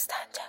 Dastanca. 0.00 0.42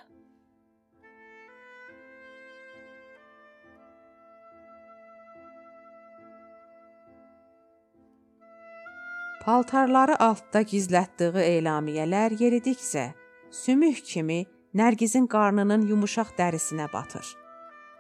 Paltarları 9.45 10.15
altda 10.23 10.61
gizlətdiyi 10.61 11.43
elamiyələr 11.57 12.35
yeridikcə 12.39 13.09
sümük 13.51 14.03
kimi 14.05 14.45
Nərgizin 14.77 15.25
qarnının 15.27 15.81
yumuşaq 15.89 16.29
dərisinə 16.37 16.85
batır. 16.93 17.25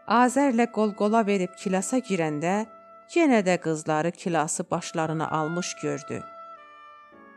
Azərlə 0.07 0.69
qol-qola 0.71 1.25
verib 1.27 1.57
kilasa 1.59 1.99
girəndə 1.99 2.53
yenə 3.15 3.41
də 3.43 3.57
qızları 3.65 4.11
kilası 4.11 4.63
başlarına 4.71 5.27
almış 5.39 5.73
gördü. 5.81 6.21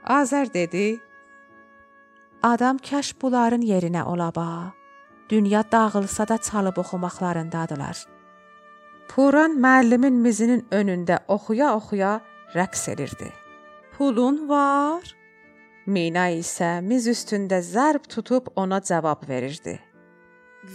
Azər 0.05 0.55
dedi: 0.55 1.01
Adam 2.45 2.77
kaş 2.79 3.15
bunların 3.23 3.63
yerinə 3.65 4.03
ola 4.05 4.29
ba. 4.35 4.73
Dünya 5.31 5.65
dağılsa 5.73 6.29
da 6.29 6.39
çalıb 6.39 6.77
oxumaqlarındadılar. 6.77 7.97
Puran 9.09 9.53
müəllimin 9.65 10.17
mizinin 10.25 10.67
önündə 10.71 11.17
oxuya-oxuya 11.29 12.21
rəqs 12.55 12.91
edirdi. 12.93 13.33
Pulun 13.97 14.49
var? 14.49 15.05
Mina 15.87 16.27
isə 16.43 16.83
miz 16.85 17.09
üstündə 17.09 17.63
zərb 17.65 18.05
tutub 18.13 18.53
ona 18.57 18.81
cavab 18.81 19.25
verirdi. 19.29 19.79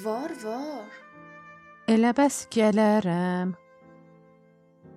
Var, 0.03 0.31
var. 0.43 0.89
Elə 1.87 2.15
bəs 2.17 2.47
gələrəm. 2.55 3.53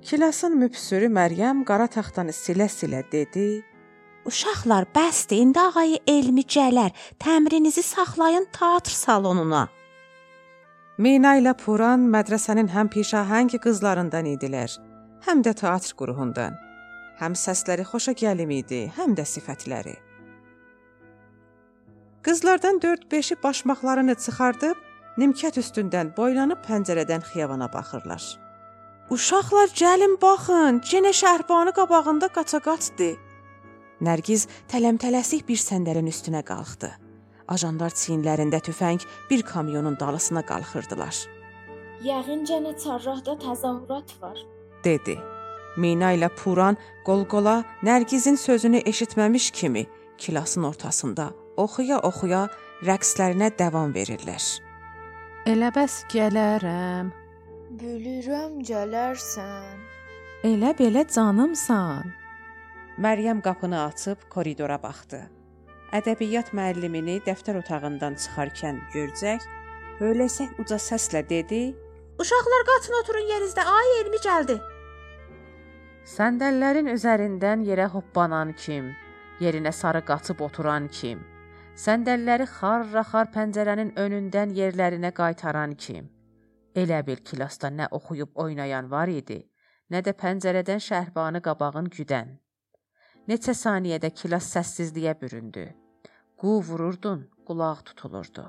Kilasın 0.03 0.57
müpsürü 0.62 1.12
Məryəm 1.19 1.65
qara 1.69 1.87
taxtanı 1.87 2.33
silə-silə 2.33 3.05
dedi: 3.12 3.47
Uşaqlar, 4.25 4.84
bəsdir, 4.95 5.41
indi 5.42 5.61
ağayı 5.61 5.98
elmi 6.06 6.45
gələr. 6.55 6.91
Təmrinizi 7.19 7.83
saxlayın 7.83 8.47
teatr 8.55 8.95
salonuna. 8.95 9.64
Mina 10.98 11.33
ilə 11.41 11.56
Puran 11.59 12.05
mədrəsənin 12.14 12.69
həm 12.70 12.91
pişahəng 12.95 13.51
qızlarından 13.64 14.29
idilər, 14.34 14.70
həm 15.27 15.42
də 15.42 15.56
teatr 15.62 15.97
qrupundan. 15.98 16.55
Həm 17.19 17.34
səsləri 17.34 17.83
xoşa 17.91 18.14
gəlim 18.23 18.53
idi, 18.61 18.84
həm 18.98 19.17
də 19.19 19.27
sifətləri. 19.33 19.97
Qızlardan 22.23 22.79
4-5-i 22.84 23.36
başmaqlarını 23.42 24.14
çıxardıb 24.14 24.79
nimkət 25.19 25.59
üstündən 25.64 26.14
boylanıb 26.17 26.62
pəncərədən 26.69 27.27
xiyabana 27.33 27.67
baxırlar. 27.75 28.23
Uşaqlar 29.11 29.75
gəlin 29.83 30.14
baxın, 30.23 30.79
yenə 30.92 31.11
şəhərbanı 31.11 31.75
qabağında 31.75 32.31
qaça-qaçdı. 32.36 33.11
Nərgiz 34.03 34.48
tələm-tələsik 34.72 35.47
bir 35.47 35.61
səndəlin 35.62 36.08
üstünə 36.11 36.42
qalxdı. 36.47 36.91
Ajanlar 37.55 37.95
çiyinlərində 37.95 38.58
tüfəng 38.67 39.03
bir 39.31 39.42
kamyonun 39.47 39.98
dalısına 40.00 40.42
qalxırdılar. 40.48 41.14
Yəqin 42.03 42.42
gənə 42.48 42.73
çarrahda 42.83 43.36
təzahürat 43.45 44.14
var, 44.23 44.39
dedi. 44.84 45.19
Mina 45.77 46.11
ilə 46.17 46.28
Puran 46.36 46.77
qol-qola 47.06 47.62
Nərgizin 47.86 48.36
sözünü 48.36 48.83
eşitməmiş 48.91 49.50
kimi 49.50 49.86
kilasın 50.19 50.67
ortasında 50.69 51.30
oxuya-oxuya 51.56 52.42
rəqslərinə 52.84 53.53
davam 53.58 53.95
verirlər. 53.95 54.42
Elə 55.47 55.70
bəs 55.75 56.03
gələrəm. 56.12 57.12
Bilirəm 57.78 58.58
gələrsən. 58.67 59.78
Elə 60.45 60.75
belə 60.78 61.06
canımsan. 61.08 62.22
Məryəm 62.98 63.41
qapını 63.41 63.79
açıb 63.85 64.29
koridora 64.29 64.77
baxdı. 64.83 65.23
Ədəbiyyat 65.97 66.51
müəllimini 66.53 67.23
dəftər 67.25 67.57
otağından 67.62 68.19
çıxarkən 68.21 68.80
görcək, 68.92 69.47
höyləsək 70.01 70.61
uca 70.61 70.77
səslə 70.77 71.23
dedi: 71.29 71.61
"Uşaqlar 72.20 72.64
qaçın 72.69 72.98
oturun 73.01 73.27
yerinizdə. 73.33 73.64
Ay 73.64 74.01
elmi 74.01 74.20
gəldi." 74.27 74.58
Səndəllərin 76.17 76.92
üzərindən 76.92 77.64
yerə 77.64 77.89
hoppanan 77.95 78.52
kim, 78.52 78.92
yerinə 79.41 79.73
sarı 79.73 80.05
qaçıb 80.05 80.41
oturan 80.41 80.89
kim, 80.89 81.25
səndəlləri 81.86 82.47
xarra-xar 82.58 83.33
pəncərənin 83.33 83.95
önündən 83.97 84.52
yerlərinə 84.61 85.14
qaytaran 85.17 85.75
kim. 85.75 86.11
Elə 86.75 87.01
bil 87.07 87.25
klasda 87.25 87.70
nə 87.70 87.89
oxuyub 87.91 88.36
oynayan 88.36 88.91
var 88.91 89.08
idi, 89.08 89.41
nə 89.91 90.05
də 90.05 90.13
pəncərədən 90.13 90.81
şəhərbanı 90.89 91.41
qabağın 91.41 91.89
güdən. 91.97 92.39
Neçə 93.30 93.52
saniyədə 93.55 94.10
kilas 94.18 94.48
səssizliyə 94.50 95.12
büründü. 95.20 95.68
Qu 96.40 96.58
vururdun, 96.66 97.20
qulaq 97.46 97.83
tutulurdu. 97.86 98.48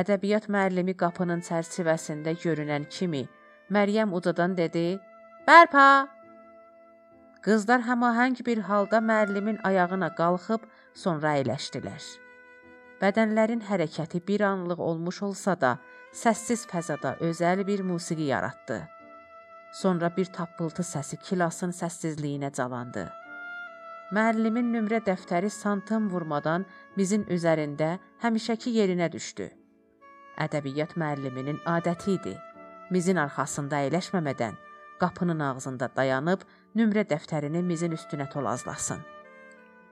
Ədəbiyyat 0.00 0.46
müəllimi 0.48 0.94
qapının 0.96 1.42
çərçivəsində 1.44 2.32
görünən 2.44 2.86
kimi 2.88 3.26
Məryəm 3.70 4.14
ucadan 4.16 4.56
dedi: 4.56 4.98
"Bərpa!" 5.48 6.08
Qızlar 7.44 7.84
həmahəng 7.84 8.38
bir 8.46 8.62
halda 8.68 8.98
müəllimin 9.10 9.60
ayağına 9.70 10.08
qalxıb 10.20 10.64
sonra 11.02 11.34
əyləşdilər. 11.40 12.04
Bədənlərin 13.00 13.60
hərəkəti 13.68 14.22
bir 14.28 14.40
anlıq 14.40 14.80
olmuş 14.80 15.22
olsa 15.28 15.56
da, 15.60 15.74
səssiz 16.12 16.64
fəzada 16.70 17.18
özəl 17.20 17.66
bir 17.66 17.82
musiqi 17.82 18.30
yaratdı. 18.32 18.80
Sonra 19.72 20.10
bir 20.16 20.32
tappıltı 20.32 20.82
səsi 20.82 21.20
kilasın 21.20 21.76
səssizliyinə 21.80 22.52
calandı. 22.56 23.04
Müəllimin 24.14 24.68
nömrə 24.70 25.00
dəftəri 25.02 25.48
santım 25.50 26.04
vurmadan 26.12 26.66
mizin 26.94 27.24
üzərində 27.34 27.96
həmişəki 28.22 28.70
yerinə 28.76 29.08
düşdü. 29.10 29.48
Ədəbiyyat 30.44 30.92
müəlliminin 31.00 31.58
adəti 31.66 32.14
idi. 32.14 32.34
Mizin 32.94 33.18
arxasında 33.18 33.80
əyləşməmədən 33.86 34.60
qapının 35.00 35.40
ağzında 35.48 35.88
dayanıb 35.96 36.44
nömrə 36.78 37.02
dəftərini 37.10 37.62
mizin 37.62 37.96
üstünə 37.96 38.28
tolazlasın. 38.30 39.02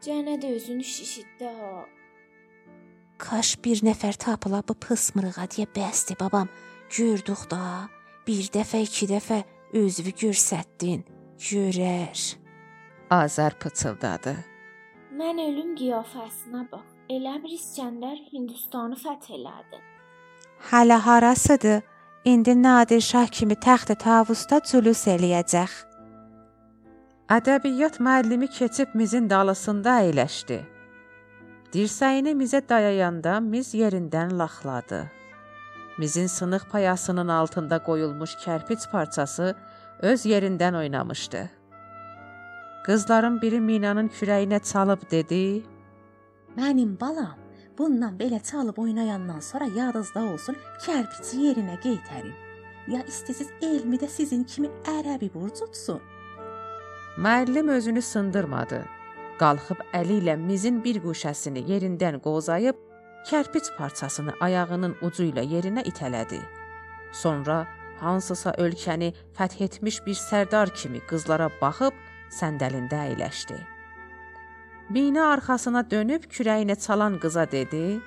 Cənə 0.05 0.37
də 0.43 0.53
özünü 0.57 0.85
şişitdi 0.85 1.51
ha. 1.59 1.73
Kaş 3.19 3.57
bir 3.65 3.83
nəfər 3.89 4.19
tapıla 4.19 4.63
bu 4.69 4.75
pısmırığa 4.75 5.49
deyə 5.57 5.67
bəsdi 5.79 6.19
babam. 6.21 6.49
Gördük 6.97 7.49
da, 7.51 7.89
bir 8.27 8.51
dəfə, 8.55 8.85
iki 8.87 9.11
dəfə 9.11 9.43
özünü 9.83 10.15
görsətdin. 10.25 11.05
Görər. 11.39 12.42
Azər 13.13 13.53
pıçıldadı. 13.61 14.33
Mən 15.19 15.41
ölüm 15.43 15.75
qiyafəsinə 15.77 16.63
bax. 16.71 16.87
Elə 17.13 17.35
bir 17.43 17.53
İskəndər 17.59 18.17
Hindistanı 18.33 18.97
fəth 18.97 19.29
elədi. 19.37 19.81
Hələ 20.71 20.97
harasıdır? 21.07 21.83
İndi 22.25 22.55
Nadir 22.63 23.01
Şah 23.01 23.27
kimi 23.27 23.59
təxtə 23.67 23.99
tavusda 24.07 24.63
cülus 24.71 25.05
eləyəcək. 25.15 25.73
Ədəbiyyat 27.37 28.01
müəllimi 28.01 28.49
keçib 28.59 28.97
mizin 28.97 29.29
dalısında 29.31 30.01
əyləşdi. 30.07 30.63
Dirsəyini 31.73 32.33
mizə 32.43 32.65
dayayanda 32.69 33.41
miz 33.41 33.75
yerindən 33.75 34.39
laxladı. 34.41 35.05
Mizin 35.99 36.27
sınıq 36.27 36.71
payasının 36.73 37.29
altında 37.29 37.79
qoyulmuş 37.79 38.39
kərpic 38.45 38.91
parçası 38.91 39.57
öz 40.01 40.27
yerindən 40.27 40.79
oynamışdı. 40.79 41.51
Qızların 42.87 43.43
biri 43.43 43.61
Minanın 43.61 44.09
kürəyinə 44.09 44.63
çalıb 44.73 45.11
dedi: 45.11 45.63
"Mənim 46.57 47.01
balam, 47.01 47.43
Bundan 47.79 48.19
belə 48.19 48.43
çalıb 48.43 48.79
oynayandan 48.79 49.41
sonra 49.41 49.65
yadınızda 49.65 50.21
olsun, 50.33 50.57
kərpici 50.85 51.39
yerinə 51.47 51.79
qaytarın. 51.81 52.35
Ya 52.93 53.01
istəsiz 53.09 53.49
elmi 53.63 53.97
də 53.97 54.09
sizin 54.09 54.45
kimi 54.45 54.69
ərəbi 54.99 55.31
burcutsun. 55.35 56.01
Müəllim 57.17 57.71
özünü 57.73 58.03
sındırmadı. 58.03 58.83
Qalxıb 59.41 59.81
əli 59.97 60.21
ilə 60.21 60.37
mizin 60.37 60.83
bir 60.85 61.01
guşəsini 61.05 61.65
yerindən 61.71 62.21
qozayıb, 62.21 62.77
kərpic 63.31 63.73
parçasını 63.79 64.37
ayağının 64.41 64.97
ucu 65.03 65.31
ilə 65.31 65.45
yerinə 65.55 65.87
itələdi. 65.89 66.41
Sonra 67.13 67.65
hansısa 68.01 68.53
ölkəni 68.59 69.13
fəth 69.39 69.63
etmiş 69.65 70.05
bir 70.07 70.19
sərdar 70.29 70.75
kimi 70.75 71.01
qızlara 71.09 71.49
baxıb 71.61 71.95
səndəlində 72.39 73.05
əyləşdi. 73.11 73.59
Mina 74.93 75.29
arxasına 75.33 75.85
dönüb 75.91 76.25
kürəyinə 76.33 76.77
çalan 76.85 77.19
qıza 77.23 77.45
dedi: 77.53 78.01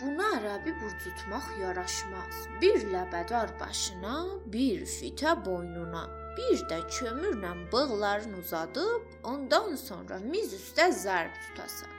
Buna 0.00 0.28
ərəbi 0.38 0.72
burcutmaq 0.80 1.46
yaraşmaz. 1.60 2.40
Bir 2.62 2.84
ləbədar 2.92 3.52
başına, 3.60 4.16
bir 4.54 4.84
fitə 4.86 5.34
boynuna, 5.44 6.04
bir 6.38 6.62
də 6.70 6.78
kömürlə 6.96 7.52
bığlarını 7.72 8.38
uzadıb, 8.38 9.06
ondan 9.24 9.74
sonra 9.76 10.18
miz 10.22 10.54
üstə 10.54 10.90
zərb 11.04 11.34
tutasan. 11.46 11.90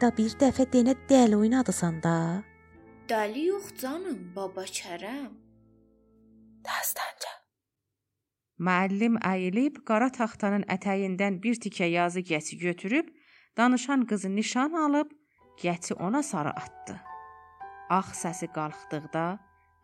Da 0.00 0.12
bir 0.16 0.36
dəfə 0.40 0.64
denə 0.72 0.94
dəli 1.10 1.36
oynadısan 1.36 2.00
da. 2.02 2.16
Dəli 3.10 3.48
yox 3.50 3.72
canım, 3.82 4.32
baba 4.36 4.64
Kərəm. 4.64 5.32
Dastanca. 6.64 7.32
Müəllim 8.58 9.20
əyilib 9.22 9.84
qara 9.86 10.08
taxtanın 10.10 10.64
ətəyindən 10.74 11.38
bir 11.42 11.60
tikə 11.62 11.86
yazı 11.92 12.24
gəci 12.30 12.58
götürüb, 12.58 13.06
danışan 13.56 14.02
qızı 14.10 14.30
nişan 14.34 14.72
alıb 14.72 15.12
qəti 15.62 15.94
ona 15.94 16.22
sarı 16.22 16.50
atdı. 16.50 16.96
Ağ 17.90 18.10
səsi 18.22 18.48
qalxdıqda 18.56 19.24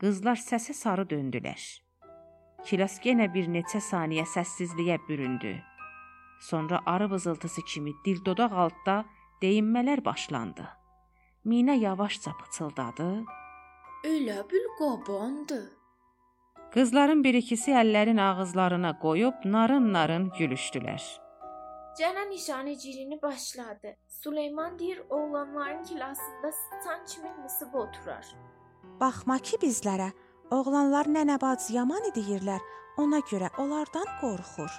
qızlar 0.00 0.40
səsə 0.50 0.74
sarı 0.74 1.06
döndülər. 1.12 1.62
Kilas 2.66 2.98
yenə 3.04 3.28
bir 3.34 3.46
neçə 3.54 3.80
saniyə 3.90 4.26
səssizliyə 4.34 4.98
büründü. 5.08 5.54
Sonra 6.40 6.80
arı 6.86 7.10
vızıltısı 7.10 7.62
kimi 7.64 7.92
dil 8.04 8.24
dodaq 8.24 8.52
altda 8.64 9.04
deyinmələr 9.42 10.04
başlandı. 10.04 10.66
Mina 11.44 11.74
yavaşca 11.74 12.32
pıçıldadı. 12.32 13.24
Elə 14.04 14.38
bil 14.50 14.68
qabandı. 14.78 15.83
Qızların 16.74 17.20
bir 17.24 17.34
ikisi 17.38 17.70
əllərin 17.70 18.18
ağızlarına 18.18 18.96
qoyub 18.98 19.44
narın-narın 19.46 20.24
gülüşdülər. 20.34 21.04
Cənə 21.98 22.24
nişanəcirini 22.30 23.22
başladı. 23.22 23.92
Süleyman 24.08 24.78
deyir 24.78 25.02
oğlanların 25.10 25.84
klasında 25.84 26.50
sıçan 26.52 27.04
kimi 27.06 27.44
nisib 27.44 27.74
oturar. 27.74 28.26
Baxma 29.00 29.38
ki 29.38 29.60
bizlərə. 29.62 30.08
Oğlanlar 30.50 31.06
nənə 31.06 31.36
bacı 31.40 31.76
yaman 31.76 32.10
deyirlər. 32.16 32.58
Ona 32.98 33.20
görə 33.30 33.52
onlardan 33.58 34.10
qorxur. 34.20 34.74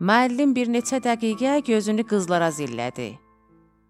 Müəllim 0.00 0.52
bir 0.56 0.68
neçə 0.68 1.00
dəqiqə 1.06 1.62
gözünü 1.64 2.04
qızlara 2.12 2.50
zillədi. 2.52 3.08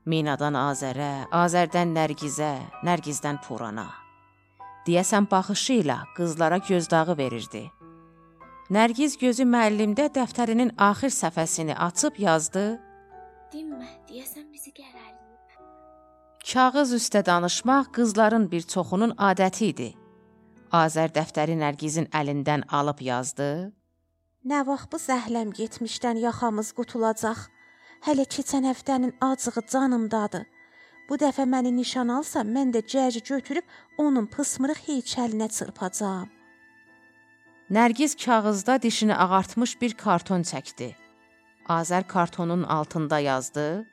Minadan 0.06 0.54
Azərə, 0.54 1.26
Azərdən 1.42 1.90
Nərgizə, 1.98 2.52
Nərgizdən 2.86 3.42
Purana. 3.42 3.88
Deyəsən 4.86 5.28
baxışı 5.30 5.80
ilə 5.82 5.98
qızlara 6.16 6.58
gözdağı 6.68 7.16
verirdi. 7.18 7.64
Nərgiz 8.70 9.16
gözü 9.20 9.44
müəllimdə 9.44 10.06
dəftərinin 10.14 10.70
axir 10.78 11.12
səhifəsini 11.12 11.74
açıb 11.86 12.20
yazdı. 12.24 12.64
Dinmə, 13.52 13.88
deyəsən 14.08 14.46
bizi 14.52 14.70
qərələyib. 14.70 15.18
Kağız 16.50 16.94
üstə 16.96 17.24
danışmaq 17.26 17.90
qızların 17.96 18.46
bir 18.52 18.62
çoxunun 18.72 19.16
adəti 19.30 19.72
idi. 19.72 19.88
Azər 20.72 21.10
dəftəri 21.10 21.58
Nərgizin 21.58 22.06
əlindən 22.14 22.62
alıb 22.78 23.02
yazdı. 23.02 23.72
Nə 24.50 24.60
vaxt 24.66 24.88
bu 24.92 24.98
zəhləm 25.02 25.50
getmişdən 25.58 26.22
yaxamız 26.22 26.70
qutulacaq? 26.78 27.40
Hələ 28.06 28.24
keçən 28.34 28.64
həftənin 28.70 29.12
acığı 29.20 29.66
canımdadır. 29.72 30.46
Bu 31.10 31.16
dəfə 31.18 31.42
məni 31.42 31.72
nişan 31.74 32.08
alsa, 32.14 32.44
mən 32.46 32.70
də 32.74 32.84
cəci 32.92 33.20
götürüb 33.28 33.66
onun 33.98 34.26
pısmırıq 34.30 34.84
heykəlinə 34.88 35.48
çırpacağam. 35.56 36.28
Nərgiz 37.70 38.14
kağızda 38.24 38.82
dişini 38.82 39.14
ağartmış 39.14 39.80
bir 39.80 39.94
karton 39.94 40.42
çəkdi. 40.42 40.94
Azər 41.68 42.06
kartonun 42.06 42.62
altında 42.62 43.18
yazdı. 43.18 43.86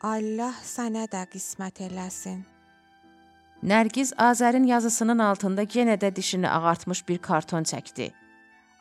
Allah 0.00 0.54
sənə 0.62 1.08
də 1.10 1.24
qismət 1.34 1.82
eləsin. 1.88 2.44
Nərgiz 3.62 4.12
Azərin 4.18 4.66
yazısının 4.66 5.18
altında 5.18 5.62
yenə 5.62 5.98
də 6.00 6.14
dişini 6.16 6.48
ağartmış 6.48 7.08
bir 7.08 7.18
karton 7.18 7.62
çəkdi. 7.62 8.10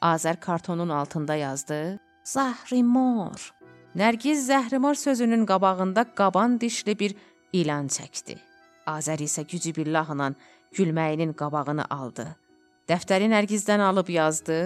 Azər 0.01 0.39
kartonun 0.39 0.89
altında 0.89 1.35
yazdı. 1.35 1.99
Zahrimor. 2.23 3.53
Nərgiz 3.95 4.49
Zəhrimar 4.49 4.95
sözünün 4.95 5.45
qabağında 5.45 6.03
qaban 6.15 6.61
dişli 6.61 6.99
bir 6.99 7.15
ilan 7.53 7.87
çəkdi. 7.87 8.37
Azər 8.87 9.21
isə 9.23 9.45
gücü 9.47 9.75
billahla 9.75 10.33
gülməyinin 10.75 11.33
qabağını 11.37 11.85
aldı. 11.89 12.25
Dəftəri 12.89 13.29
Nərgizdən 13.31 13.81
alıb 13.81 14.09
yazdı. 14.09 14.59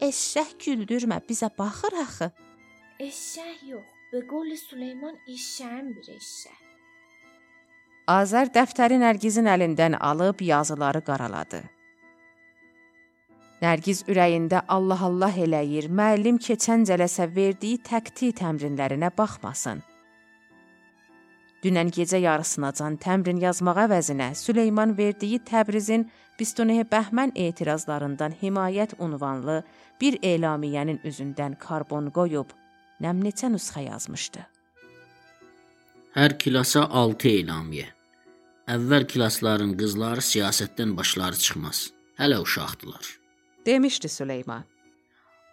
Eşşək 0.00 0.56
güldürmə, 0.64 1.22
bizə 1.28 1.48
baxır 1.58 1.94
axı. 2.02 2.30
Eşşək 3.00 3.62
yox. 3.70 3.86
Be 4.12 4.20
qol 4.30 4.52
Süleyman 4.56 5.16
eşşəyin 5.28 5.88
bir 5.96 6.10
eşşək. 6.18 6.60
Azər 8.06 8.52
dəftəri 8.54 9.00
Nərgizin 9.02 9.48
əlindən 9.50 9.96
alıb 9.98 10.44
yazıları 10.46 11.00
qaraladı. 11.08 11.62
Nərgiz 13.62 14.04
ürəyində 14.06 14.60
Allah 14.68 15.02
Allah 15.08 15.36
eləyir, 15.46 15.88
müəllim 15.88 16.38
keçən 16.38 16.84
cələsə 16.86 17.26
verdiyi 17.34 17.80
təqti 17.80 18.30
təmrinlərinə 18.36 19.10
baxmasın. 19.18 19.80
Dünən 21.66 21.88
gecə 21.90 22.20
yarısınacan 22.22 22.94
təmrin 23.02 23.40
yazmaq 23.42 23.80
əvəzinə 23.88 24.28
Süleyman 24.38 24.92
verdiyi 24.94 25.40
Təbrizin 25.48 26.04
Bistonehe 26.38 26.84
Bəhmən 26.86 27.32
etirazlarından 27.34 28.36
himayət 28.42 28.92
unvanlı 29.02 29.56
bir 30.00 30.18
elamiyyənin 30.22 31.00
üzündən 31.10 31.56
karbon 31.58 32.12
qoyub 32.18 32.52
nəm 33.02 33.22
neçə 33.24 33.50
nüsxə 33.50 33.82
yazmışdı. 33.88 34.44
Hər 36.14 36.36
klasa 36.44 36.84
6 37.00 37.32
elamiyə. 37.40 37.88
Əvvəl 38.70 39.08
klasların 39.10 39.72
qızları 39.80 40.22
siyasətdən 40.22 40.94
başları 40.96 41.42
çıxmaz. 41.46 41.80
Hələ 42.20 42.38
uşaqdılar. 42.42 43.18
demişdi 43.66 44.08
Süleyman. 44.08 44.64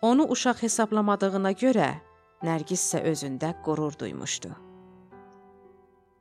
Onu 0.01 0.27
uşaq 0.29 0.61
hesablamadığına 0.61 1.51
görə 1.63 1.89
Nərgiz 2.43 2.85
isə 2.85 3.01
özündə 3.11 3.53
qürur 3.65 3.97
duymuşdu. 3.99 4.72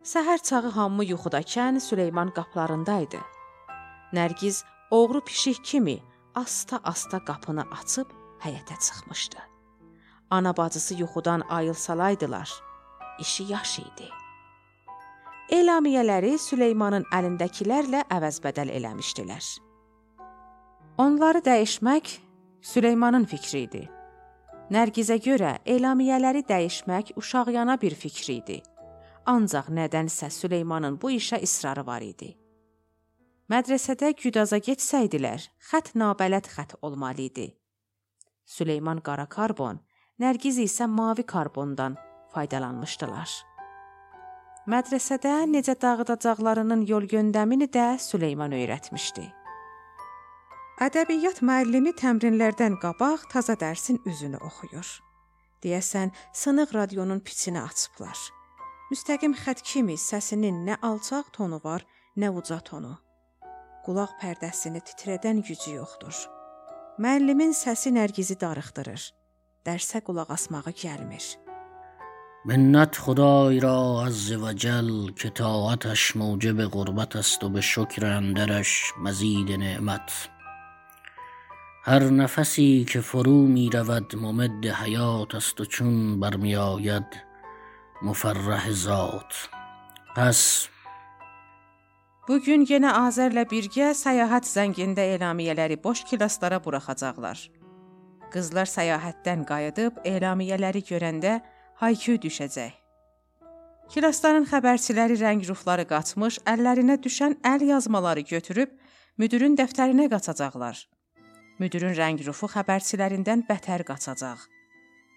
Səhər 0.03 0.41
çağı 0.43 0.71
hamı 0.75 1.05
yuxudakən 1.05 1.79
Süleyman 1.81 2.33
qaplarındaydı. 2.35 3.21
Nərgiz 4.13 4.65
oğru 4.91 5.21
pişik 5.25 5.65
kimi 5.65 6.01
asta-asta 6.35 7.21
qapını 7.25 7.63
açıb 7.71 8.11
həyətə 8.43 8.79
çıxmışdı. 8.85 9.39
Ana 10.31 10.57
bacısı 10.57 10.95
yuxudan 10.95 11.41
ayılsalaydılar, 11.49 12.51
işi 13.21 13.45
yaş 13.53 13.79
idi. 13.79 14.09
Elamiyələri 15.51 16.35
Süleymanın 16.39 17.07
əlindəkilərlə 17.15 18.03
əvəzbədəl 18.11 18.75
eləmişdilər. 18.75 19.47
Onları 20.99 21.45
dəyişmək 21.47 22.19
Süleymanın 22.63 23.25
fikri 23.25 23.65
idi. 23.69 23.87
Nərgizə 24.71 25.21
görə 25.23 25.57
elamiyələri 25.67 26.43
dəyişmək 26.49 27.15
uşaqyana 27.17 27.81
bir 27.81 27.95
fikri 27.95 28.41
idi. 28.43 28.63
Ancaq 29.27 29.69
nədənsə 29.71 30.31
Süleymanın 30.31 30.99
bu 31.03 31.11
işə 31.15 31.39
israrı 31.43 31.87
var 31.87 32.03
idi. 32.03 32.33
Mədrəsədə 33.51 34.15
güdaza 34.19 34.59
getsəydilər, 34.59 35.45
xətt 35.71 35.95
nabələd 35.95 36.49
xətt 36.51 36.77
olmalı 36.83 37.29
idi. 37.29 37.47
Süleyman 38.47 39.01
qara 39.05 39.27
karbon, 39.27 39.79
Nərgiz 40.23 40.59
isə 40.61 40.87
mavi 40.87 41.25
karbondan 41.27 41.97
faydalanmışdılar. 42.35 43.31
Mədrəsədə 44.71 45.33
necə 45.51 45.75
dağıdacaqlarının 45.83 46.85
yol 46.87 47.09
göndəmini 47.11 47.67
də 47.77 47.87
Süleyman 47.99 48.53
öyrətmişdi. 48.55 49.25
Ədəbiyyat 50.87 51.41
müəllimi 51.49 51.95
təmrinlərdən 51.99 52.79
qabaq 52.85 53.25
taza 53.33 53.57
dərsin 53.59 53.99
üzünü 54.07 54.39
oxuyur. 54.47 54.93
Deyəsən, 55.65 56.15
sınıq 56.35 56.75
radionun 56.75 57.21
piçini 57.27 57.61
açıblar. 57.63 58.19
Müstəqim 58.92 59.34
xətt 59.36 59.64
kimi 59.70 59.98
səsinin 60.00 60.64
nə 60.68 60.78
alçaq 60.90 61.34
tonu 61.36 61.60
var, 61.64 61.84
nə 62.16 62.30
uca 62.40 62.60
tonu. 62.70 62.94
Qulaq 63.86 64.16
pərdəsini 64.22 64.82
titrədən 64.88 65.44
gücü 65.48 65.76
yoxdur. 65.80 66.16
Müəllimin 67.04 67.54
səsi 67.56 67.92
Nərgizi 67.96 68.40
darıxdırır. 68.40 69.04
Dərsə 69.68 70.02
qulaq 70.08 70.32
asmağı 70.38 70.74
gəlmir. 70.84 71.28
منت 72.48 72.98
خدای 72.98 73.60
را 73.60 74.04
عز 74.06 74.32
وجل 74.32 75.12
که 75.12 75.30
طاعتش 75.30 76.16
موجب 76.16 76.66
غربت 76.66 77.16
است 77.16 77.44
و 77.44 77.50
به 77.50 77.62
شکر 77.62 78.06
اندرش 78.06 78.94
مزید 79.04 79.52
نعمت 79.52 80.30
هر 81.84 82.04
نفسی 82.04 82.86
که 82.90 83.02
فرو 83.02 83.42
می 83.48 83.70
رود 83.70 84.16
ممد 84.16 84.66
حیات 84.66 85.36
است 85.36 85.62
و 85.62 85.66
چون 85.66 86.20
برمی 86.20 86.56
آید 86.56 87.06
müfərrəh 88.03 88.69
zat. 88.75 89.37
Bəs 90.17 90.69
Bu 92.29 92.39
gün 92.43 92.63
yenə 92.69 92.93
Azərlə 92.95 93.43
birgə 93.51 93.91
səyahət 93.99 94.47
zəngində 94.47 95.03
elamiyələri 95.17 95.79
boş 95.83 96.05
klasslara 96.11 96.61
buraxacaqlar. 96.63 97.41
Qızlar 98.33 98.71
səyahətdən 98.71 99.43
qayıdıb 99.49 99.99
elamiyələri 100.07 100.85
görəndə 100.87 101.41
hayküy 101.83 102.21
düşəcək. 102.23 102.79
Klassların 103.93 104.47
xəbərçiləri 104.49 105.19
rəng-ruxları 105.21 105.85
qaçmış, 105.91 106.39
əllərinə 106.49 106.97
düşən 107.03 107.37
əl 107.45 107.67
yazmaları 107.73 108.23
götürüb 108.31 108.71
müdirin 109.19 109.59
dəftərinə 109.59 110.09
qaçacaqlar. 110.15 110.79
Müdirin 111.59 111.93
rəng-ruxu 111.99 112.49
xəbərçilərindən 112.55 113.45
bətər 113.51 113.85
qaçacaq. 113.85 114.47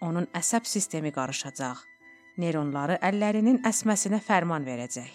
Onun 0.01 0.27
əsəb 0.35 0.65
sistemi 0.67 1.13
qarışacaq. 1.15 1.94
Neyronları 2.37 2.97
əllərinin 3.01 3.61
əsməsinə 3.67 4.19
fərman 4.23 4.65
verəcək. 4.67 5.13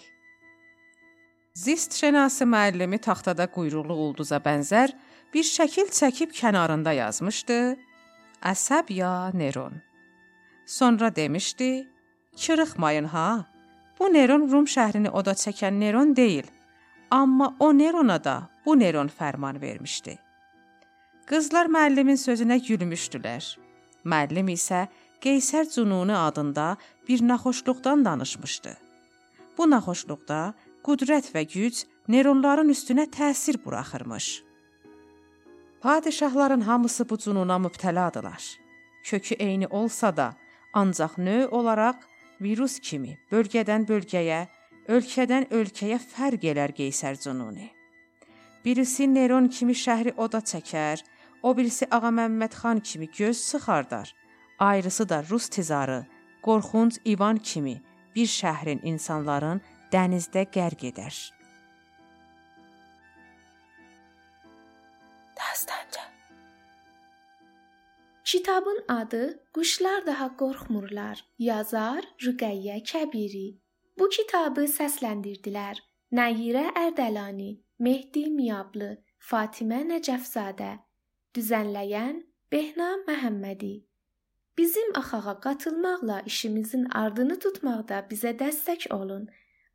Zist 1.53 1.97
şənası 1.99 2.47
müəllimi 2.47 2.97
taxtada 2.97 3.47
quyruqlu 3.51 3.97
ulduza 4.05 4.39
bənzər 4.41 4.93
bir 5.33 5.45
şəkil 5.45 5.91
çəkib 5.91 6.33
kənarında 6.33 6.93
yazmışdı: 6.97 7.59
Əsəb 8.41 8.93
ya 8.93 9.31
neyron. 9.33 9.81
Sonra 10.65 11.15
demişdi: 11.15 11.87
"Çırıxmayın 12.35 13.05
ha. 13.05 13.45
Bu 13.99 14.13
Neron 14.13 14.49
Rum 14.51 14.65
şəhrini 14.65 15.09
oda 15.09 15.31
çəkən 15.31 15.79
Neron 15.79 16.15
deyil, 16.15 16.47
amma 17.11 17.55
o 17.59 17.77
Nerona 17.77 18.23
da 18.23 18.49
bu 18.65 18.79
Neron 18.79 19.09
fərman 19.19 19.61
vermişdi. 19.61 20.17
Qızlar 21.29 21.69
müəllimin 21.69 22.17
sözünə 22.17 22.57
gülmüşdülər. 22.65 23.43
Müəllim 24.05 24.49
isə 24.55 24.87
Qeysər 25.21 25.69
Cununi 25.69 26.15
adında 26.17 26.77
bir 27.11 27.27
naxoşluqdan 27.27 28.05
danışmışdı. 28.05 28.71
Bu 29.57 29.63
naxoşluqda 29.69 30.53
qüdrət 30.85 31.25
və 31.35 31.41
güc 31.53 31.83
Neronların 32.07 32.69
üstünə 32.71 33.05
təsir 33.17 33.57
buraxırmış. 33.65 34.27
Padişahların 35.81 36.61
hamısı 36.61 37.09
bu 37.09 37.17
cununa 37.17 37.57
mübtəladılar. 37.65 38.43
Kökü 39.03 39.35
eyni 39.35 39.67
olsa 39.67 40.17
da, 40.17 40.35
ancaq 40.73 41.13
növ 41.17 41.51
olaraq 41.51 41.97
virus 42.41 42.79
kimi 42.79 43.17
bölgədən 43.31 43.83
bölgəyə, 43.91 44.47
ölkədən 44.87 45.49
ölkəyə 45.59 45.99
fərq 46.13 46.47
elər 46.51 46.71
Qeysər 46.79 47.19
Cununi. 47.23 47.67
Birisi 48.65 49.13
Neron 49.13 49.47
kimi 49.47 49.75
şəhri 49.75 50.15
oda 50.17 50.39
çəkər, 50.51 51.03
o 51.43 51.57
birisi 51.57 51.85
Ağa 51.91 52.11
Məmməd 52.19 52.55
xan 52.61 52.79
kimi 52.79 53.11
göz 53.17 53.37
sıxardar. 53.37 54.15
Ayrısı 54.59 55.09
da 55.09 55.23
Rus 55.29 55.49
tizarı, 55.49 56.05
qorxunc 56.45 56.97
İvan 57.05 57.37
kimi 57.37 57.75
bir 58.15 58.27
şəhrin 58.39 58.81
insanların 58.91 59.61
dənizdə 59.93 60.45
qərq 60.55 60.87
edər. 60.91 61.15
Dastanca 65.37 66.03
Kitabın 68.31 68.79
adı 68.87 69.43
Quşlar 69.53 70.05
daha 70.05 70.27
qorxmurlar. 70.41 71.17
Yazar 71.39 72.03
Rüqəyyə 72.23 72.77
Kəbiri. 72.91 73.47
Bu 73.99 74.07
kitabı 74.09 74.63
səsləndirdilər. 74.77 75.81
Nəyirə 76.11 76.63
Ərdəlani, 76.85 77.51
Mehdi 77.79 78.25
Miyablı, 78.37 78.89
Fatimə 79.29 79.81
Nəcəfzadə. 79.91 80.71
Düzənləyən 81.35 82.23
Behnam 82.51 83.03
Məhəmmədi. 83.07 83.73
Bizim 84.57 84.97
axağa 84.97 85.39
qatılmaqla 85.39 86.21
işimizin 86.25 86.85
ardını 86.85 87.39
tutmaqda 87.39 87.99
bizə 88.11 88.31
dəstək 88.41 88.93
olun. 88.93 89.27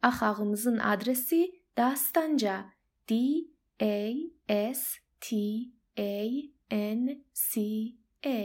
Axağımızın 0.02 0.78
adresi 0.78 1.52
Dastanca 1.76 2.64
D 3.10 3.14
A 3.80 4.12
S 4.74 4.82
T 5.20 5.36
A 5.98 6.14
N 6.70 7.24
C 7.34 7.60
A 8.24 8.38